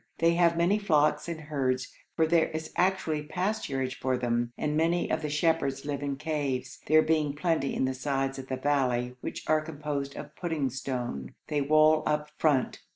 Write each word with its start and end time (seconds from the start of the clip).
They 0.17 0.33
have 0.33 0.57
many 0.57 0.79
flocks 0.79 1.29
and 1.29 1.41
herds, 1.41 1.93
for 2.15 2.25
there 2.25 2.47
is 2.47 2.73
actually 2.75 3.21
pasturage 3.27 3.97
for 3.99 4.17
them, 4.17 4.51
and 4.57 4.75
many 4.75 5.11
of 5.11 5.21
the 5.21 5.29
shepherds 5.29 5.85
live 5.85 6.01
in 6.01 6.15
caves, 6.15 6.79
there 6.87 7.03
being 7.03 7.35
plenty 7.35 7.75
in 7.75 7.85
the 7.85 7.93
sides 7.93 8.39
of 8.39 8.47
the 8.47 8.57
valley, 8.57 9.15
which 9.21 9.47
are 9.47 9.61
composed 9.61 10.15
of 10.17 10.35
pudding 10.35 10.71
stone; 10.71 11.35
they 11.49 11.61
wall 11.61 12.01
up 12.07 12.29
the 12.29 12.33
front. 12.39 12.81